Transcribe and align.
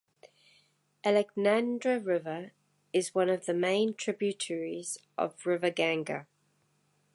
Alaknanda 1.05 2.03
river 2.03 2.53
is 2.91 3.13
one 3.13 3.29
of 3.29 3.45
the 3.45 3.53
main 3.53 3.93
tributaries 3.93 4.97
of 5.15 5.45
river 5.45 5.69
Ganga. 5.69 6.25